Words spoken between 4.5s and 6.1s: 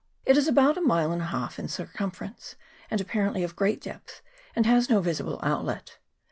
and has no visible outlet.